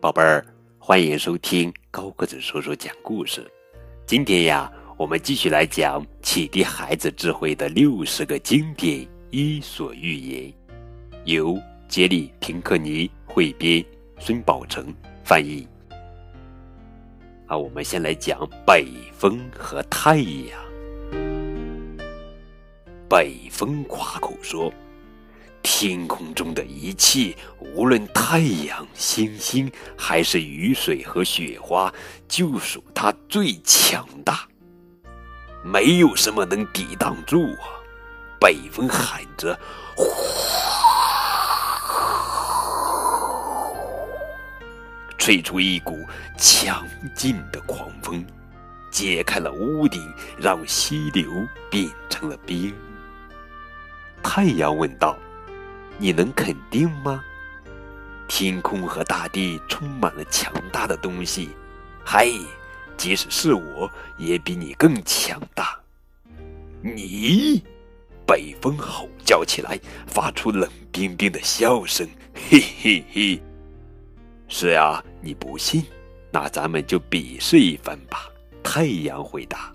[0.00, 0.42] 宝贝儿，
[0.78, 3.46] 欢迎收听高个子叔叔讲故事。
[4.06, 10.50] 今天呀，我们继续来讲启迪孩子智慧的六十个经典伊索寓言，
[11.26, 13.84] 由杰里·平克尼汇编，
[14.18, 14.86] 孙宝成
[15.22, 15.68] 翻译。
[17.46, 20.58] 啊，我们先来讲北风和太阳。
[23.06, 24.72] 北风夸口说。
[25.62, 27.36] 天空中的一切，
[27.74, 31.92] 无论太阳、星星，还是雨水和雪花，
[32.26, 34.46] 就属它最强大。
[35.62, 37.68] 没有什么能抵挡住啊！
[38.40, 39.58] 北风喊着
[39.94, 40.04] ：“呼！”
[45.18, 45.98] 吹出一股
[46.38, 48.24] 强劲的狂风，
[48.90, 50.02] 揭开了屋顶，
[50.38, 51.30] 让溪流
[51.70, 52.74] 变成了冰。
[54.22, 55.14] 太阳问道。
[56.00, 57.22] 你能肯定吗？
[58.26, 61.50] 天空和大地充满了强大的东西，
[62.02, 62.26] 嗨，
[62.96, 65.78] 即使是我也比你更强大。
[66.80, 67.62] 你，
[68.26, 72.08] 北风吼叫起来，发出冷冰冰的笑声，
[72.48, 73.42] 嘿嘿嘿。
[74.48, 75.84] 是呀，你不信？
[76.32, 78.30] 那咱们就比试一番吧。
[78.62, 79.70] 太阳回答：“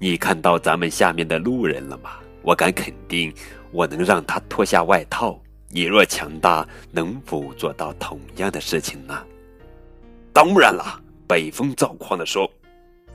[0.00, 3.30] 你看到咱们下面的路人了吗？”我敢肯定，
[3.70, 5.40] 我能让他脱下外套。
[5.68, 9.22] 你若强大，能否做到同样的事情呢？
[10.32, 12.50] 当然了，北风躁狂地说。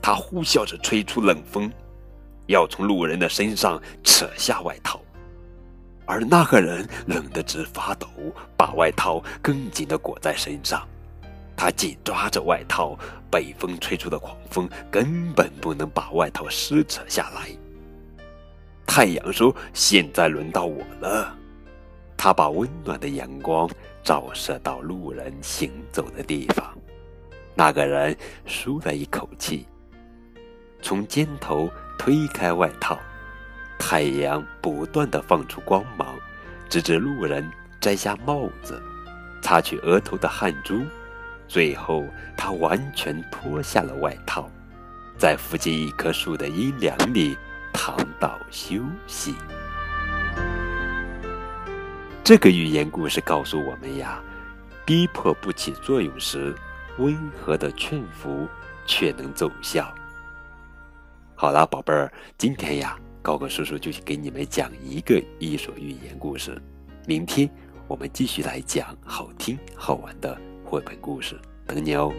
[0.01, 1.71] 他呼啸着吹出冷风，
[2.45, 5.01] 要从路人的身上扯下外套，
[6.05, 8.07] 而那个人冷得直发抖，
[8.55, 10.87] 把外套更紧地裹在身上。
[11.57, 12.95] 他紧抓着外套，
[13.31, 17.49] 北风吹出的狂风根本不能把外套撕扯下来。
[18.85, 21.35] 太阳说：“现在轮到我了。”
[22.17, 23.69] 他把温暖的阳光
[24.03, 26.65] 照射到路人行走的地方。
[27.53, 28.15] 那个人
[28.45, 29.65] 舒了一口气，
[30.81, 32.97] 从肩头推开外套。
[33.77, 36.15] 太阳不断的放出光芒，
[36.69, 37.47] 直至路人
[37.79, 38.81] 摘下帽子，
[39.41, 40.81] 擦去额头的汗珠。
[41.47, 42.03] 最后，
[42.35, 44.49] 他完全脱下了外套，
[45.17, 47.37] 在附近一棵树的阴凉里。
[47.75, 49.35] 躺倒休息。
[52.23, 54.23] 这个寓言故事告诉我们呀，
[54.85, 56.55] 逼迫不起作用时，
[56.97, 58.47] 温和的劝服
[58.87, 59.93] 却能奏效。
[61.35, 66.59] 好了，宝贝儿，今天呀，高高叔叔就给你们讲一个伊索寓言故事。
[67.05, 67.47] 明天
[67.89, 71.37] 我们继续来讲好听好玩的绘本故事，
[71.67, 72.11] 等你哦。